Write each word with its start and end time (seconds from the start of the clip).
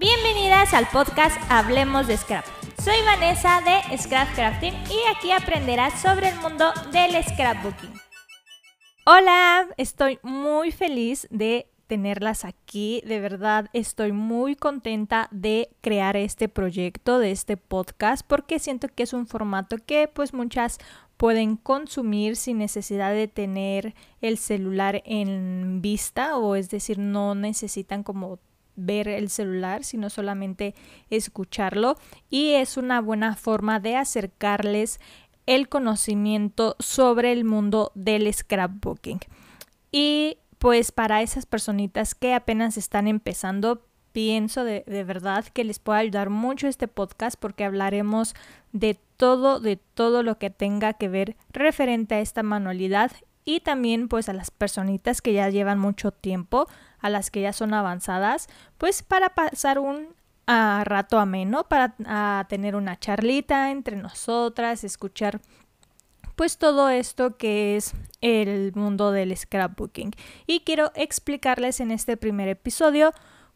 Bienvenidas 0.00 0.74
al 0.74 0.86
podcast 0.92 1.36
Hablemos 1.50 2.06
de 2.06 2.16
Scrap. 2.16 2.44
Soy 2.84 2.94
Vanessa 3.04 3.60
de 3.62 3.98
Scrap 3.98 4.32
Crafting 4.32 4.72
y 4.72 5.16
aquí 5.16 5.32
aprenderás 5.32 6.00
sobre 6.00 6.28
el 6.28 6.36
mundo 6.36 6.72
del 6.92 7.20
scrapbooking. 7.24 7.94
Hola, 9.06 9.66
estoy 9.76 10.20
muy 10.22 10.70
feliz 10.70 11.26
de 11.32 11.66
tenerlas 11.88 12.44
aquí. 12.44 13.02
De 13.06 13.18
verdad, 13.18 13.70
estoy 13.72 14.12
muy 14.12 14.54
contenta 14.54 15.26
de 15.32 15.68
crear 15.80 16.16
este 16.16 16.48
proyecto, 16.48 17.18
de 17.18 17.32
este 17.32 17.56
podcast, 17.56 18.24
porque 18.24 18.60
siento 18.60 18.86
que 18.86 19.02
es 19.02 19.12
un 19.12 19.26
formato 19.26 19.78
que 19.84 20.06
pues 20.06 20.32
muchas 20.32 20.78
pueden 21.16 21.56
consumir 21.56 22.36
sin 22.36 22.58
necesidad 22.58 23.12
de 23.12 23.26
tener 23.26 23.96
el 24.20 24.38
celular 24.38 25.02
en 25.04 25.82
vista 25.82 26.36
o 26.36 26.54
es 26.54 26.70
decir, 26.70 27.00
no 27.00 27.34
necesitan 27.34 28.04
como 28.04 28.38
ver 28.78 29.08
el 29.08 29.28
celular, 29.28 29.84
sino 29.84 30.08
solamente 30.08 30.74
escucharlo 31.10 31.96
y 32.30 32.52
es 32.52 32.76
una 32.76 33.00
buena 33.00 33.36
forma 33.36 33.80
de 33.80 33.96
acercarles 33.96 35.00
el 35.46 35.68
conocimiento 35.68 36.76
sobre 36.78 37.32
el 37.32 37.44
mundo 37.44 37.92
del 37.94 38.32
scrapbooking. 38.32 39.20
Y 39.90 40.38
pues 40.58 40.92
para 40.92 41.22
esas 41.22 41.46
personitas 41.46 42.14
que 42.14 42.34
apenas 42.34 42.76
están 42.76 43.08
empezando, 43.08 43.82
pienso 44.12 44.64
de, 44.64 44.84
de, 44.86 45.04
verdad 45.04 45.44
que 45.46 45.64
les 45.64 45.78
puede 45.78 46.00
ayudar 46.00 46.30
mucho 46.30 46.68
este 46.68 46.88
podcast 46.88 47.38
porque 47.38 47.64
hablaremos 47.64 48.34
de 48.72 48.98
todo, 49.16 49.58
de 49.60 49.76
todo 49.76 50.22
lo 50.22 50.38
que 50.38 50.50
tenga 50.50 50.92
que 50.92 51.08
ver 51.08 51.36
referente 51.50 52.16
a 52.16 52.20
esta 52.20 52.42
manualidad 52.42 53.12
y 53.48 53.60
también 53.60 54.08
pues 54.08 54.28
a 54.28 54.34
las 54.34 54.50
personitas 54.50 55.22
que 55.22 55.32
ya 55.32 55.48
llevan 55.48 55.78
mucho 55.78 56.10
tiempo, 56.10 56.68
a 56.98 57.08
las 57.08 57.30
que 57.30 57.40
ya 57.40 57.54
son 57.54 57.72
avanzadas, 57.72 58.46
pues 58.76 59.02
para 59.02 59.30
pasar 59.30 59.78
un 59.78 60.08
uh, 60.46 60.84
rato 60.84 61.18
ameno, 61.18 61.66
para 61.66 61.94
uh, 61.98 62.46
tener 62.46 62.76
una 62.76 63.00
charlita 63.00 63.70
entre 63.70 63.96
nosotras, 63.96 64.84
escuchar 64.84 65.40
pues 66.36 66.58
todo 66.58 66.90
esto 66.90 67.38
que 67.38 67.76
es 67.76 67.94
el 68.20 68.74
mundo 68.74 69.12
del 69.12 69.34
scrapbooking. 69.34 70.10
Y 70.46 70.60
quiero 70.60 70.92
explicarles 70.94 71.80
en 71.80 71.90
este 71.90 72.18
primer 72.18 72.48
episodio 72.48 73.14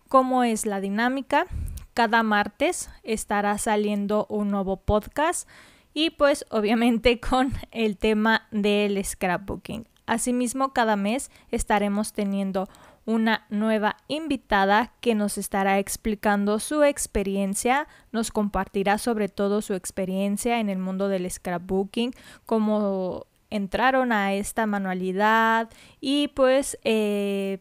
cómo 0.09 0.43
es 0.43 0.65
la 0.65 0.81
dinámica. 0.81 1.45
Cada 1.93 2.23
martes 2.23 2.89
estará 3.03 3.59
saliendo 3.59 4.25
un 4.31 4.51
nuevo 4.51 4.79
podcast 4.79 5.47
y 5.95 6.11
pues 6.11 6.45
obviamente 6.51 7.21
con 7.29 7.53
el 7.71 7.97
tema 7.97 8.49
del 8.51 9.03
scrapbooking. 9.05 9.87
Asimismo, 10.07 10.73
cada 10.73 10.97
mes 10.97 11.31
estaremos 11.51 12.13
teniendo 12.13 12.69
una 13.05 13.47
nueva 13.51 13.97
invitada 14.09 14.93
que 15.01 15.15
nos 15.15 15.39
estará 15.39 15.79
explicando 15.79 16.61
su 16.61 16.85
experiencia, 16.85 17.89
nos 18.13 18.31
compartirá 18.31 18.99
sobre 18.99 19.29
todo 19.29 19.61
su 19.61 19.75
experiencia 19.75 20.61
en 20.61 20.69
el 20.69 20.79
mundo 20.79 21.09
del 21.09 21.29
scrapbooking, 21.31 22.13
cómo 22.47 23.27
entraron 23.51 24.13
a 24.13 24.35
esta 24.35 24.67
manualidad 24.67 25.69
y 26.01 26.29
pues 26.29 26.79
eh, 26.85 27.59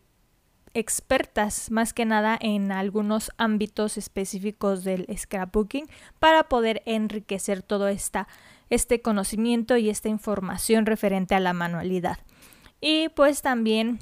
expertas 0.74 1.72
más 1.72 1.94
que 1.94 2.06
nada 2.06 2.38
en 2.40 2.72
algunos 2.72 3.32
ámbitos 3.38 3.98
específicos 3.98 4.84
del 4.84 5.06
scrapbooking 5.18 5.88
para 6.20 6.44
poder 6.44 6.82
enriquecer 6.86 7.62
todo 7.64 7.88
esta, 7.88 8.28
este 8.70 9.02
conocimiento 9.02 9.78
y 9.78 9.90
esta 9.90 10.10
información 10.10 10.86
referente 10.86 11.36
a 11.36 11.40
la 11.40 11.54
manualidad. 11.54 12.20
Y 12.80 13.10
pues 13.10 13.42
también 13.42 14.00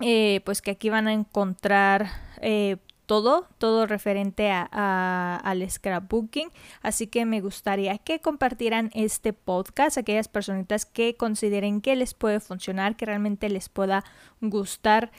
eh, 0.00 0.40
pues 0.44 0.60
que 0.60 0.72
aquí 0.72 0.90
van 0.90 1.06
a 1.06 1.12
encontrar 1.12 2.08
eh, 2.40 2.76
todo, 3.06 3.46
todo 3.58 3.86
referente 3.86 4.50
a, 4.50 4.68
a, 4.72 5.36
al 5.36 5.68
scrapbooking. 5.68 6.50
Así 6.82 7.06
que 7.06 7.24
me 7.26 7.40
gustaría 7.40 7.98
que 7.98 8.20
compartieran 8.20 8.90
este 8.94 9.32
podcast 9.32 9.98
aquellas 9.98 10.28
personitas 10.28 10.86
que 10.86 11.16
consideren 11.16 11.80
que 11.80 11.96
les 11.96 12.14
puede 12.14 12.40
funcionar, 12.40 12.96
que 12.96 13.06
realmente 13.06 13.48
les 13.48 13.68
pueda 13.68 14.04
gustar 14.40 15.12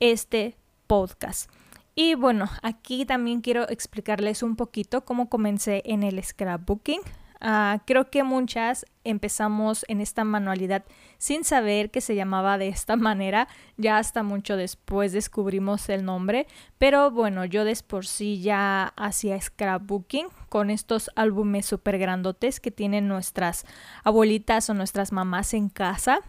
este 0.00 0.56
podcast. 0.86 1.50
Y 1.98 2.14
bueno, 2.14 2.50
aquí 2.62 3.06
también 3.06 3.40
quiero 3.40 3.68
explicarles 3.70 4.42
un 4.42 4.54
poquito 4.54 5.04
cómo 5.04 5.30
comencé 5.30 5.82
en 5.86 6.02
el 6.02 6.22
scrapbooking. 6.22 7.00
Uh, 7.40 7.78
creo 7.86 8.10
que 8.10 8.22
muchas 8.22 8.86
empezamos 9.04 9.84
en 9.88 10.00
esta 10.00 10.24
manualidad 10.24 10.84
sin 11.18 11.44
saber 11.44 11.90
que 11.90 12.00
se 12.00 12.14
llamaba 12.14 12.56
de 12.56 12.68
esta 12.68 12.96
manera, 12.96 13.48
ya 13.76 13.98
hasta 13.98 14.22
mucho 14.22 14.56
después 14.56 15.12
descubrimos 15.12 15.88
el 15.88 16.04
nombre, 16.04 16.46
pero 16.78 17.10
bueno, 17.10 17.44
yo 17.44 17.64
de 17.64 17.76
por 17.86 18.06
sí 18.06 18.40
ya 18.40 18.92
hacía 18.96 19.40
scrapbooking 19.40 20.28
con 20.48 20.70
estos 20.70 21.10
álbumes 21.14 21.66
súper 21.66 21.98
grandotes 21.98 22.58
que 22.58 22.70
tienen 22.70 23.06
nuestras 23.06 23.64
abuelitas 24.02 24.68
o 24.70 24.74
nuestras 24.74 25.12
mamás 25.12 25.52
en 25.54 25.68
casa, 25.68 26.20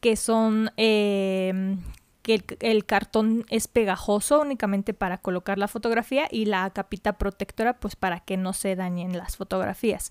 que 0.00 0.16
son 0.16 0.70
eh, 0.76 1.76
que 2.22 2.42
el, 2.60 2.84
cartón 2.86 3.44
es 3.50 3.68
pegajoso 3.68 4.40
únicamente 4.40 4.94
para 4.94 5.18
colocar 5.18 5.58
la 5.58 5.68
fotografía 5.68 6.28
y 6.30 6.46
la 6.46 6.70
capita 6.70 7.18
protectora 7.18 7.78
pues 7.78 7.96
para 7.96 8.20
que 8.20 8.36
no 8.36 8.52
se 8.52 8.76
dañen 8.76 9.16
las 9.16 9.36
fotografías. 9.36 10.10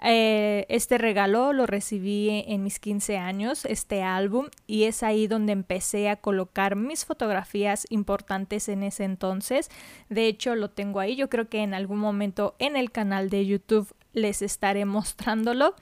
Eh, 0.00 0.64
este 0.68 0.96
regalo 0.96 1.52
lo 1.52 1.66
recibí 1.66 2.44
en 2.46 2.62
mis 2.62 2.78
15 2.78 3.18
años, 3.18 3.64
este 3.64 4.02
álbum, 4.02 4.46
y 4.68 4.84
es 4.84 5.02
ahí 5.02 5.26
donde 5.26 5.52
empecé 5.52 6.08
a 6.08 6.16
colocar 6.16 6.76
mis 6.76 7.04
fotografías 7.04 7.86
importantes 7.90 8.68
en 8.68 8.84
ese 8.84 9.04
entonces. 9.04 9.70
De 10.08 10.28
hecho, 10.28 10.54
lo 10.54 10.70
tengo 10.70 11.00
ahí. 11.00 11.16
Yo 11.16 11.28
creo 11.28 11.48
que 11.48 11.62
en 11.62 11.74
algún 11.74 11.98
momento 11.98 12.54
en 12.60 12.76
el 12.76 12.92
canal 12.92 13.28
de 13.28 13.44
YouTube 13.44 13.92
les 14.12 14.42
estaré 14.42 14.84
mostrándolo. 14.84 15.74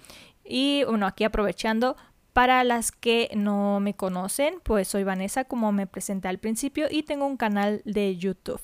Y 0.45 0.85
bueno, 0.85 1.07
aquí 1.07 1.25
aprovechando, 1.25 1.97
para 2.37 2.65
las 2.65 2.93
que 2.93 3.31
no 3.35 3.81
me 3.81 3.95
conocen, 3.95 4.57
pues 4.63 4.89
soy 4.89 5.05
Vanessa, 5.05 5.45
como 5.45 5.73
me 5.73 5.87
presenté 5.87 6.29
al 6.29 6.37
principio, 6.39 6.87
y 6.91 7.03
tengo 7.03 7.25
un 7.25 7.39
canal 7.39 7.81
de 7.87 8.19
YouTube. 8.19 8.61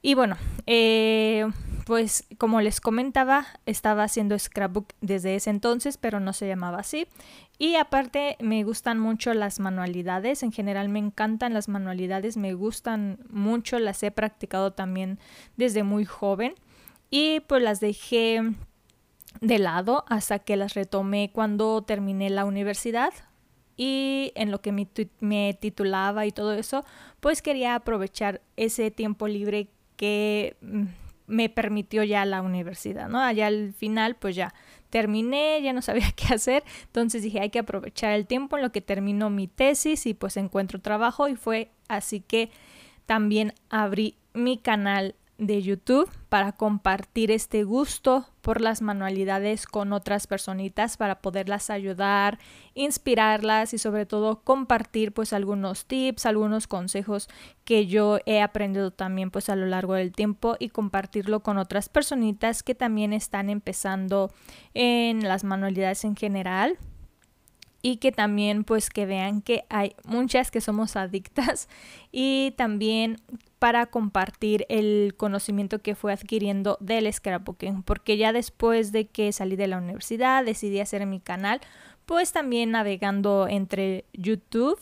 Y 0.00 0.14
bueno, 0.14 0.38
eh, 0.64 1.46
pues 1.84 2.26
como 2.38 2.62
les 2.62 2.80
comentaba, 2.80 3.44
estaba 3.66 4.04
haciendo 4.04 4.38
scrapbook 4.38 4.94
desde 5.02 5.34
ese 5.34 5.50
entonces, 5.50 5.98
pero 5.98 6.18
no 6.18 6.32
se 6.32 6.48
llamaba 6.48 6.78
así. 6.78 7.06
Y 7.58 7.74
aparte 7.74 8.38
me 8.40 8.64
gustan 8.64 8.98
mucho 8.98 9.34
las 9.34 9.60
manualidades, 9.60 10.42
en 10.42 10.50
general 10.50 10.88
me 10.88 10.98
encantan 10.98 11.52
las 11.52 11.68
manualidades, 11.68 12.38
me 12.38 12.54
gustan 12.54 13.18
mucho, 13.28 13.78
las 13.80 14.02
he 14.02 14.10
practicado 14.10 14.72
también 14.72 15.18
desde 15.58 15.82
muy 15.82 16.06
joven. 16.06 16.54
Y 17.10 17.40
pues 17.40 17.62
las 17.62 17.80
dejé 17.80 18.54
de 19.40 19.58
lado 19.58 20.04
hasta 20.08 20.38
que 20.38 20.56
las 20.56 20.74
retomé 20.74 21.30
cuando 21.32 21.82
terminé 21.82 22.30
la 22.30 22.44
universidad. 22.44 23.12
Y 23.76 24.32
en 24.34 24.50
lo 24.50 24.60
que 24.60 24.72
me, 24.72 25.54
titulaba 25.54 26.26
y 26.26 26.32
todo 26.32 26.52
eso, 26.52 26.84
pues 27.20 27.42
quería 27.42 27.76
aprovechar 27.76 28.40
ese 28.56 28.90
tiempo 28.90 29.28
libre 29.28 29.68
que 29.96 30.56
mm, 30.60 30.84
me 31.28 31.48
permitió 31.48 32.02
ya 32.02 32.24
la 32.24 32.42
universidad, 32.42 33.08
¿no? 33.08 33.20
Allá 33.20 33.46
al 33.46 33.72
final, 33.74 34.16
pues 34.16 34.34
ya 34.34 34.52
terminé, 34.90 35.62
ya 35.62 35.72
no 35.72 35.82
sabía 35.82 36.10
qué 36.16 36.34
hacer, 36.34 36.64
entonces 36.86 37.22
dije, 37.22 37.40
hay 37.40 37.50
que 37.50 37.60
aprovechar 37.60 38.14
el 38.14 38.26
tiempo 38.26 38.56
en 38.56 38.62
lo 38.62 38.72
que 38.72 38.80
termino 38.80 39.30
mi 39.30 39.46
tesis 39.46 40.06
y 40.06 40.14
pues 40.14 40.36
encuentro 40.36 40.80
trabajo 40.80 41.28
y 41.28 41.36
fue 41.36 41.70
así 41.88 42.20
que 42.20 42.50
también 43.06 43.54
abrí 43.70 44.16
mi 44.34 44.58
canal 44.58 45.14
de 45.38 45.62
YouTube 45.62 46.10
para 46.28 46.50
compartir 46.52 47.30
este 47.30 47.62
gusto 47.62 48.26
por 48.42 48.60
las 48.60 48.82
manualidades 48.82 49.66
con 49.66 49.92
otras 49.92 50.26
personitas 50.26 50.96
para 50.96 51.20
poderlas 51.20 51.70
ayudar, 51.70 52.38
inspirarlas 52.74 53.72
y 53.72 53.78
sobre 53.78 54.04
todo 54.04 54.42
compartir 54.42 55.12
pues 55.12 55.32
algunos 55.32 55.86
tips, 55.86 56.26
algunos 56.26 56.66
consejos 56.66 57.28
que 57.64 57.86
yo 57.86 58.18
he 58.26 58.42
aprendido 58.42 58.90
también 58.90 59.30
pues 59.30 59.48
a 59.48 59.54
lo 59.54 59.66
largo 59.66 59.94
del 59.94 60.10
tiempo 60.10 60.56
y 60.58 60.70
compartirlo 60.70 61.40
con 61.40 61.56
otras 61.56 61.88
personitas 61.88 62.64
que 62.64 62.74
también 62.74 63.12
están 63.12 63.48
empezando 63.48 64.32
en 64.74 65.22
las 65.22 65.44
manualidades 65.44 66.04
en 66.04 66.16
general 66.16 66.78
y 67.80 67.98
que 67.98 68.10
también 68.10 68.64
pues 68.64 68.90
que 68.90 69.06
vean 69.06 69.40
que 69.40 69.64
hay 69.68 69.94
muchas 70.04 70.50
que 70.50 70.60
somos 70.60 70.96
adictas 70.96 71.68
y 72.10 72.54
también 72.56 73.18
para 73.58 73.86
compartir 73.86 74.66
el 74.68 75.14
conocimiento 75.16 75.80
que 75.80 75.94
fue 75.94 76.12
adquiriendo 76.12 76.76
del 76.80 77.12
scrapbooking 77.12 77.82
porque 77.82 78.16
ya 78.16 78.32
después 78.32 78.92
de 78.92 79.06
que 79.06 79.32
salí 79.32 79.56
de 79.56 79.68
la 79.68 79.78
universidad 79.78 80.44
decidí 80.44 80.80
hacer 80.80 81.04
mi 81.06 81.20
canal 81.20 81.60
pues 82.06 82.32
también 82.32 82.70
navegando 82.70 83.48
entre 83.48 84.04
YouTube 84.12 84.78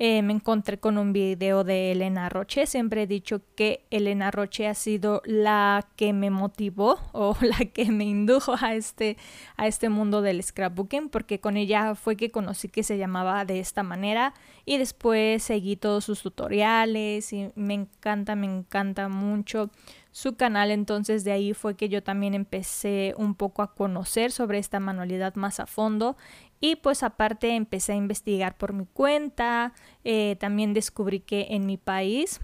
eh, 0.00 0.22
me 0.22 0.32
encontré 0.32 0.78
con 0.78 0.96
un 0.96 1.12
video 1.12 1.64
de 1.64 1.92
Elena 1.92 2.28
Roche. 2.28 2.66
Siempre 2.66 3.02
he 3.02 3.06
dicho 3.08 3.40
que 3.56 3.84
Elena 3.90 4.30
Roche 4.30 4.68
ha 4.68 4.74
sido 4.74 5.22
la 5.24 5.88
que 5.96 6.12
me 6.12 6.30
motivó 6.30 6.98
o 7.12 7.36
la 7.40 7.64
que 7.66 7.90
me 7.90 8.04
indujo 8.04 8.54
a 8.60 8.74
este, 8.74 9.16
a 9.56 9.66
este 9.66 9.88
mundo 9.88 10.22
del 10.22 10.42
scrapbooking, 10.42 11.08
porque 11.08 11.40
con 11.40 11.56
ella 11.56 11.94
fue 11.94 12.16
que 12.16 12.30
conocí 12.30 12.68
que 12.68 12.82
se 12.82 12.96
llamaba 12.96 13.44
de 13.44 13.58
esta 13.58 13.82
manera 13.82 14.34
y 14.64 14.78
después 14.78 15.42
seguí 15.42 15.76
todos 15.76 16.04
sus 16.04 16.22
tutoriales 16.22 17.32
y 17.32 17.50
me 17.56 17.74
encanta, 17.74 18.36
me 18.36 18.46
encanta 18.46 19.08
mucho 19.08 19.70
su 20.10 20.36
canal, 20.36 20.70
entonces 20.70 21.22
de 21.22 21.32
ahí 21.32 21.54
fue 21.54 21.76
que 21.76 21.88
yo 21.88 22.02
también 22.02 22.34
empecé 22.34 23.14
un 23.16 23.34
poco 23.34 23.62
a 23.62 23.74
conocer 23.74 24.32
sobre 24.32 24.58
esta 24.58 24.80
manualidad 24.80 25.36
más 25.36 25.60
a 25.60 25.66
fondo 25.66 26.16
y 26.60 26.76
pues 26.76 27.02
aparte 27.02 27.54
empecé 27.54 27.92
a 27.92 27.96
investigar 27.96 28.56
por 28.56 28.72
mi 28.72 28.86
cuenta, 28.86 29.72
eh, 30.04 30.36
también 30.40 30.74
descubrí 30.74 31.20
que 31.20 31.48
en 31.50 31.66
mi 31.66 31.76
país 31.76 32.40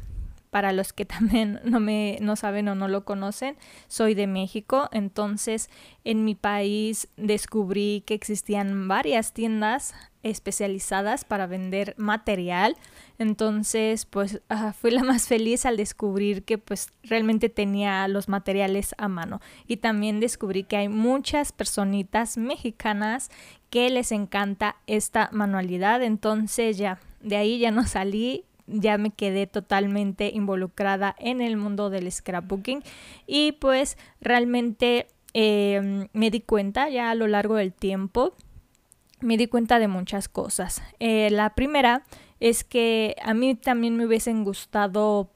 para 0.54 0.72
los 0.72 0.92
que 0.92 1.04
también 1.04 1.58
no 1.64 1.80
me 1.80 2.16
no 2.20 2.36
saben 2.36 2.68
o 2.68 2.76
no 2.76 2.86
lo 2.86 3.04
conocen, 3.04 3.56
soy 3.88 4.14
de 4.14 4.28
México, 4.28 4.88
entonces 4.92 5.68
en 6.04 6.24
mi 6.24 6.36
país 6.36 7.08
descubrí 7.16 8.04
que 8.06 8.14
existían 8.14 8.86
varias 8.86 9.32
tiendas 9.32 9.94
especializadas 10.22 11.24
para 11.24 11.48
vender 11.48 11.96
material. 11.98 12.76
Entonces, 13.18 14.06
pues 14.06 14.42
fui 14.80 14.92
la 14.92 15.02
más 15.02 15.26
feliz 15.26 15.66
al 15.66 15.76
descubrir 15.76 16.44
que 16.44 16.56
pues 16.56 16.92
realmente 17.02 17.48
tenía 17.48 18.06
los 18.06 18.28
materiales 18.28 18.94
a 18.96 19.08
mano. 19.08 19.40
Y 19.66 19.78
también 19.78 20.20
descubrí 20.20 20.62
que 20.62 20.76
hay 20.76 20.88
muchas 20.88 21.50
personitas 21.50 22.38
mexicanas 22.38 23.28
que 23.70 23.90
les 23.90 24.12
encanta 24.12 24.76
esta 24.86 25.30
manualidad. 25.32 26.00
Entonces 26.02 26.78
ya, 26.78 27.00
de 27.20 27.36
ahí 27.36 27.58
ya 27.58 27.72
no 27.72 27.84
salí 27.86 28.44
ya 28.66 28.98
me 28.98 29.10
quedé 29.10 29.46
totalmente 29.46 30.30
involucrada 30.32 31.14
en 31.18 31.40
el 31.40 31.56
mundo 31.56 31.90
del 31.90 32.10
scrapbooking 32.10 32.82
y 33.26 33.52
pues 33.52 33.98
realmente 34.20 35.06
em, 35.32 36.08
me 36.12 36.30
di 36.30 36.40
cuenta 36.40 36.88
ya 36.88 37.10
a 37.10 37.14
lo 37.14 37.26
largo 37.26 37.56
del 37.56 37.72
tiempo 37.72 38.34
me 39.20 39.36
di 39.36 39.46
cuenta 39.46 39.78
de 39.78 39.88
muchas 39.88 40.28
cosas. 40.28 40.82
Eh, 41.00 41.30
la 41.30 41.54
primera 41.54 42.04
es 42.40 42.62
que 42.62 43.16
a 43.22 43.32
mí 43.32 43.54
también 43.54 43.96
me 43.96 44.06
hubiesen 44.06 44.44
gustado 44.44 45.30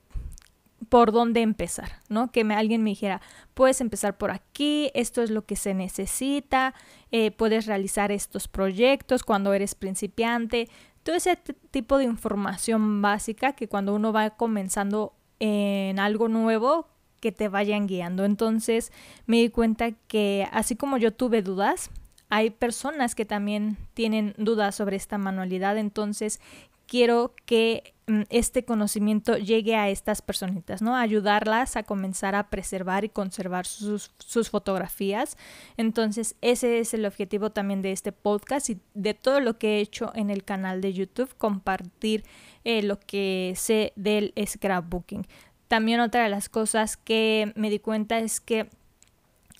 por 0.89 1.13
dónde 1.13 1.43
empezar, 1.43 2.01
¿no? 2.09 2.31
Que 2.31 2.43
alguien 2.43 2.83
me 2.83 2.91
dijera, 2.91 3.21
puedes 3.55 3.81
empezar 3.81 4.17
por 4.17 4.31
aquí, 4.31 4.91
esto 4.95 5.23
es 5.23 5.31
lo 5.31 5.45
que 5.45 5.57
se 5.57 5.75
necesita, 5.75 6.75
eh, 7.11 7.31
puedes 7.31 7.67
realizar 7.67 8.13
estos 8.13 8.49
proyectos 8.49 9.23
cuando 9.23 9.53
eres 9.53 9.75
principiante, 9.75 10.69
todo 11.09 11.17
ese 11.17 11.37
tipo 11.71 11.97
de 11.97 12.05
información 12.05 13.01
básica 13.01 13.55
que 13.55 13.67
cuando 13.67 13.95
uno 13.95 14.13
va 14.13 14.29
comenzando 14.29 15.15
en 15.41 15.99
algo 15.99 16.29
nuevo, 16.29 16.87
que 17.23 17.33
te 17.33 17.49
vayan 17.49 17.87
guiando. 17.87 18.27
Entonces 18.27 18.93
me 19.25 19.39
di 19.39 19.49
cuenta 19.49 19.93
que 19.93 20.47
así 20.53 20.77
como 20.77 20.99
yo 20.99 21.15
tuve 21.15 21.41
dudas, 21.41 21.91
hay 22.29 22.51
personas 22.51 23.15
que 23.15 23.25
también 23.25 23.79
tienen 23.95 24.35
dudas 24.37 24.75
sobre 24.75 24.97
esta 24.97 25.17
manualidad, 25.17 25.79
entonces 25.79 26.43
quiero 26.89 27.35
que 27.45 27.95
mm, 28.09 28.23
este 28.31 28.65
conocimiento 28.65 29.37
llegue 29.37 29.77
a 29.77 29.89
estas 29.91 30.23
personitas, 30.23 30.83
¿no? 30.83 30.97
Ayudarlas 30.97 31.77
a 31.77 31.85
comenzar 31.85 32.35
a 32.35 32.51
preservar 32.51 33.05
y 33.05 33.11
conservar 33.11 33.67
sus, 33.67 34.11
fotografías. 34.51 35.37
Entonces, 35.77 36.35
ese 36.41 36.81
es 36.81 36.95
el 36.95 37.07
objetivo 37.07 37.51
también 37.51 37.83
de 37.83 37.93
este 37.93 38.11
podcast 38.11 38.71
y 38.71 38.81
de 38.95 39.15
todo 39.15 39.39
lo 39.41 39.59
que 39.59 39.77
he 39.77 39.81
hecho 39.81 40.11
en 40.17 40.31
el 40.31 40.43
canal 40.43 40.81
de 40.81 40.95
YouTube, 40.95 41.33
compartir 41.37 42.25
eh, 42.65 42.83
lo 42.83 42.99
que 42.99 43.53
sé 43.57 43.93
del 43.95 44.33
scrapbooking. 44.45 45.27
También 45.69 46.01
otra 46.01 46.23
de 46.23 46.31
las 46.31 46.49
cosas 46.49 46.97
que 46.97 47.53
me 47.55 47.69
di 47.69 47.79
cuenta 47.79 48.19
es 48.19 48.41
que 48.41 48.71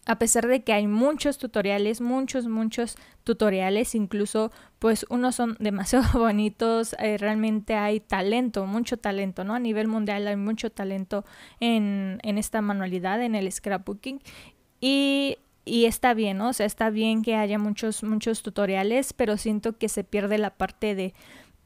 a 0.09 0.19
pesar 0.19 0.49
de 0.49 0.65
que 0.65 0.73
hay 0.73 0.87
muchos 0.87 1.37
tutoriales, 1.37 2.01
muchos, 2.01 2.49
muchos 2.49 2.97
tutoriales, 3.25 3.95
incluso 3.95 4.51
pues 4.79 5.05
unos 5.11 5.37
son 5.37 5.57
demasiado 5.61 6.19
bonitos, 6.19 6.97
eh, 6.99 7.19
realmente 7.19 7.75
hay 7.75 8.01
talento, 8.01 8.65
mucho 8.65 8.97
talento, 8.97 9.45
¿no? 9.45 9.55
A 9.55 9.59
nivel 9.59 9.87
mundial 9.87 10.27
hay 10.27 10.37
mucho 10.37 10.71
talento 10.71 11.27
en, 11.61 12.21
en 12.23 12.39
esta 12.39 12.63
manualidad, 12.63 13.23
en 13.23 13.35
el 13.35 13.53
scrapbooking 13.53 14.21
y, 14.81 15.37
y 15.67 15.85
está 15.85 16.15
bien, 16.15 16.39
¿no? 16.39 16.49
O 16.49 16.53
sea, 16.55 16.65
está 16.65 16.89
bien 16.89 17.21
que 17.23 17.37
haya 17.37 17.59
muchos, 17.59 18.03
muchos 18.03 18.43
tutoriales, 18.43 19.13
pero 19.13 19.37
siento 19.37 19.77
que 19.77 19.91
se 19.91 20.05
pierde 20.05 20.39
la 20.39 20.57
parte 20.57 20.95
de, 20.95 21.13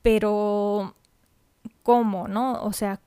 pero, 0.02 0.96
¿cómo, 1.84 2.26
no? 2.26 2.60
O 2.64 2.72
sea, 2.72 3.00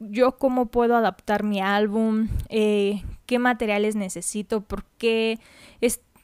yo 0.00 0.38
cómo 0.38 0.66
puedo 0.66 0.96
adaptar 0.96 1.42
mi 1.42 1.60
álbum, 1.60 2.28
eh, 2.48 3.02
qué 3.26 3.38
materiales 3.38 3.96
necesito, 3.96 4.60
por 4.60 4.84
qué 4.98 5.38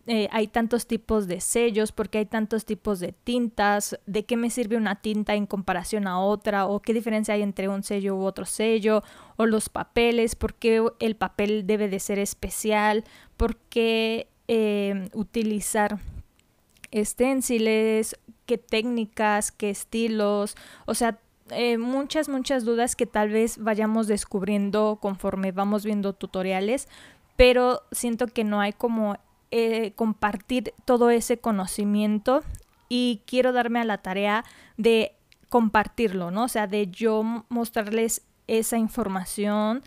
eh, 0.06 0.28
hay 0.32 0.48
tantos 0.48 0.86
tipos 0.86 1.26
de 1.26 1.40
sellos, 1.40 1.90
por 1.90 2.10
qué 2.10 2.18
hay 2.18 2.26
tantos 2.26 2.66
tipos 2.66 3.00
de 3.00 3.12
tintas, 3.12 3.98
de 4.04 4.24
qué 4.26 4.36
me 4.36 4.50
sirve 4.50 4.76
una 4.76 5.00
tinta 5.00 5.34
en 5.34 5.46
comparación 5.46 6.06
a 6.06 6.20
otra, 6.20 6.66
o 6.66 6.80
qué 6.80 6.92
diferencia 6.92 7.34
hay 7.34 7.42
entre 7.42 7.68
un 7.68 7.82
sello 7.82 8.14
u 8.14 8.24
otro 8.24 8.44
sello, 8.44 9.02
o 9.36 9.46
los 9.46 9.70
papeles, 9.70 10.36
por 10.36 10.54
qué 10.54 10.84
el 11.00 11.16
papel 11.16 11.66
debe 11.66 11.88
de 11.88 12.00
ser 12.00 12.18
especial, 12.18 13.04
por 13.38 13.56
qué 13.56 14.28
eh, 14.46 15.08
utilizar 15.14 16.00
esténciles, 16.90 18.16
qué 18.44 18.58
técnicas, 18.58 19.52
qué 19.52 19.70
estilos, 19.70 20.54
o 20.84 20.94
sea, 20.94 21.18
eh, 21.50 21.78
muchas, 21.78 22.28
muchas 22.28 22.64
dudas 22.64 22.96
que 22.96 23.06
tal 23.06 23.30
vez 23.30 23.58
vayamos 23.58 24.06
descubriendo 24.06 24.98
conforme 25.00 25.52
vamos 25.52 25.84
viendo 25.84 26.12
tutoriales, 26.14 26.88
pero 27.36 27.82
siento 27.92 28.26
que 28.26 28.44
no 28.44 28.60
hay 28.60 28.72
como 28.72 29.16
eh, 29.50 29.92
compartir 29.94 30.72
todo 30.84 31.10
ese 31.10 31.38
conocimiento 31.38 32.42
y 32.88 33.22
quiero 33.26 33.52
darme 33.52 33.80
a 33.80 33.84
la 33.84 33.98
tarea 33.98 34.44
de 34.76 35.12
compartirlo, 35.48 36.30
¿no? 36.30 36.44
O 36.44 36.48
sea, 36.48 36.66
de 36.66 36.88
yo 36.88 37.22
mostrarles 37.48 38.22
esa 38.46 38.78
información 38.78 39.82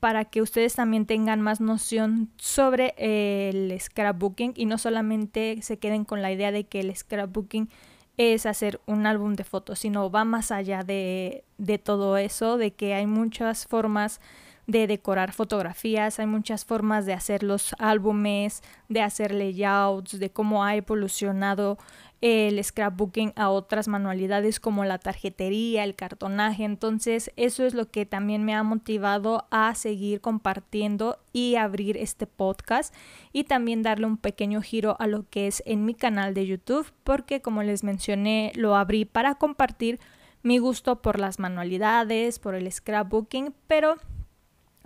para 0.00 0.24
que 0.24 0.42
ustedes 0.42 0.74
también 0.74 1.06
tengan 1.06 1.40
más 1.40 1.60
noción 1.60 2.30
sobre 2.36 2.94
el 2.98 3.78
scrapbooking 3.80 4.52
y 4.56 4.66
no 4.66 4.76
solamente 4.76 5.62
se 5.62 5.78
queden 5.78 6.04
con 6.04 6.20
la 6.20 6.32
idea 6.32 6.52
de 6.52 6.64
que 6.64 6.80
el 6.80 6.94
scrapbooking 6.94 7.68
es 8.16 8.46
hacer 8.46 8.80
un 8.86 9.06
álbum 9.06 9.34
de 9.34 9.44
fotos, 9.44 9.80
sino 9.80 10.10
va 10.10 10.24
más 10.24 10.50
allá 10.50 10.82
de, 10.84 11.44
de 11.58 11.78
todo 11.78 12.16
eso, 12.16 12.56
de 12.56 12.72
que 12.72 12.94
hay 12.94 13.06
muchas 13.06 13.66
formas 13.66 14.20
de 14.66 14.86
decorar 14.86 15.32
fotografías, 15.32 16.18
hay 16.18 16.26
muchas 16.26 16.64
formas 16.64 17.06
de 17.06 17.12
hacer 17.12 17.42
los 17.42 17.74
álbumes, 17.78 18.62
de 18.88 19.02
hacer 19.02 19.34
layouts, 19.34 20.18
de 20.18 20.30
cómo 20.30 20.64
ha 20.64 20.74
evolucionado 20.76 21.78
el 22.20 22.64
scrapbooking 22.64 23.34
a 23.36 23.50
otras 23.50 23.86
manualidades 23.86 24.58
como 24.58 24.86
la 24.86 24.96
tarjetería, 24.96 25.84
el 25.84 25.94
cartonaje. 25.94 26.64
Entonces, 26.64 27.30
eso 27.36 27.66
es 27.66 27.74
lo 27.74 27.90
que 27.90 28.06
también 28.06 28.46
me 28.46 28.54
ha 28.54 28.62
motivado 28.62 29.46
a 29.50 29.74
seguir 29.74 30.22
compartiendo 30.22 31.18
y 31.34 31.56
abrir 31.56 31.98
este 31.98 32.26
podcast 32.26 32.94
y 33.34 33.44
también 33.44 33.82
darle 33.82 34.06
un 34.06 34.16
pequeño 34.16 34.62
giro 34.62 34.96
a 35.00 35.06
lo 35.06 35.28
que 35.28 35.46
es 35.46 35.62
en 35.66 35.84
mi 35.84 35.92
canal 35.92 36.32
de 36.32 36.46
YouTube, 36.46 36.90
porque 37.04 37.42
como 37.42 37.62
les 37.62 37.84
mencioné, 37.84 38.52
lo 38.54 38.74
abrí 38.74 39.04
para 39.04 39.34
compartir 39.34 40.00
mi 40.42 40.56
gusto 40.56 41.02
por 41.02 41.20
las 41.20 41.38
manualidades, 41.38 42.38
por 42.38 42.54
el 42.54 42.72
scrapbooking, 42.72 43.52
pero 43.66 43.96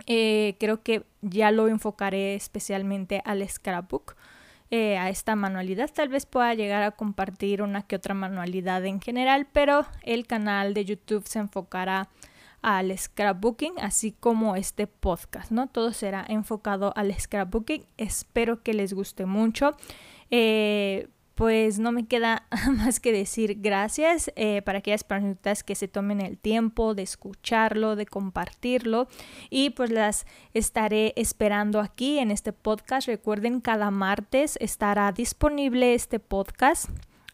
eh, 0.09 0.57
creo 0.59 0.81
que 0.81 1.05
ya 1.21 1.51
lo 1.51 1.67
enfocaré 1.67 2.33
especialmente 2.33 3.21
al 3.25 3.47
scrapbook, 3.47 4.15
eh, 4.71 4.97
a 4.97 5.09
esta 5.09 5.35
manualidad. 5.35 5.91
Tal 5.93 6.09
vez 6.09 6.25
pueda 6.25 6.53
llegar 6.55 6.81
a 6.81 6.91
compartir 6.91 7.61
una 7.61 7.83
que 7.83 7.95
otra 7.95 8.15
manualidad 8.15 8.83
en 8.85 8.99
general, 8.99 9.47
pero 9.53 9.85
el 10.01 10.25
canal 10.25 10.73
de 10.73 10.85
YouTube 10.85 11.27
se 11.27 11.37
enfocará 11.37 12.09
al 12.63 12.97
scrapbooking, 12.97 13.73
así 13.79 14.11
como 14.11 14.55
este 14.55 14.87
podcast, 14.87 15.51
¿no? 15.51 15.67
Todo 15.67 15.93
será 15.93 16.25
enfocado 16.27 16.91
al 16.95 17.13
scrapbooking. 17.17 17.85
Espero 17.97 18.63
que 18.63 18.73
les 18.73 18.93
guste 18.93 19.27
mucho. 19.27 19.77
Eh, 20.31 21.07
pues 21.39 21.79
no 21.79 21.93
me 21.93 22.05
queda 22.05 22.43
más 22.69 22.99
que 22.99 23.13
decir 23.13 23.61
gracias 23.61 24.29
eh, 24.35 24.61
para 24.61 24.79
aquellas 24.79 25.05
personas 25.05 25.63
que 25.63 25.73
se 25.73 25.87
tomen 25.87 26.19
el 26.19 26.37
tiempo 26.37 26.95
de 26.95 27.03
escucharlo, 27.03 27.95
de 27.95 28.05
compartirlo 28.05 29.07
y 29.49 29.69
pues 29.69 29.89
las 29.89 30.25
estaré 30.53 31.13
esperando 31.15 31.79
aquí 31.79 32.19
en 32.19 32.31
este 32.31 32.51
podcast. 32.51 33.07
Recuerden, 33.07 33.61
cada 33.61 33.89
martes 33.89 34.57
estará 34.59 35.13
disponible 35.13 35.93
este 35.93 36.19
podcast 36.19 36.89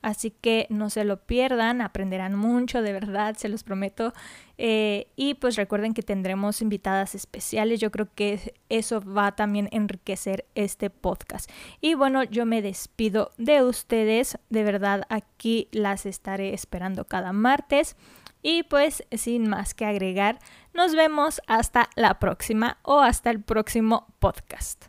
Así 0.05 0.29
que 0.29 0.67
no 0.69 0.91
se 0.91 1.03
lo 1.03 1.17
pierdan, 1.17 1.81
aprenderán 1.81 2.35
mucho, 2.35 2.83
de 2.83 2.93
verdad, 2.93 3.35
se 3.37 3.49
los 3.49 3.63
prometo. 3.63 4.13
Eh, 4.59 5.07
y 5.15 5.33
pues 5.33 5.55
recuerden 5.55 5.95
que 5.95 6.03
tendremos 6.03 6.61
invitadas 6.61 7.15
especiales, 7.15 7.79
yo 7.79 7.89
creo 7.89 8.07
que 8.13 8.53
eso 8.69 9.01
va 9.01 9.25
a 9.25 9.35
también 9.35 9.67
enriquecer 9.71 10.45
este 10.53 10.91
podcast. 10.91 11.49
Y 11.81 11.95
bueno, 11.95 12.23
yo 12.23 12.45
me 12.45 12.61
despido 12.61 13.31
de 13.39 13.63
ustedes, 13.63 14.37
de 14.51 14.63
verdad 14.63 15.07
aquí 15.09 15.69
las 15.71 16.05
estaré 16.05 16.53
esperando 16.53 17.05
cada 17.05 17.33
martes. 17.33 17.95
Y 18.43 18.61
pues 18.61 19.03
sin 19.11 19.49
más 19.49 19.73
que 19.73 19.85
agregar, 19.85 20.37
nos 20.75 20.93
vemos 20.93 21.41
hasta 21.47 21.89
la 21.95 22.19
próxima 22.19 22.77
o 22.83 22.99
hasta 22.99 23.31
el 23.31 23.41
próximo 23.41 24.13
podcast. 24.19 24.85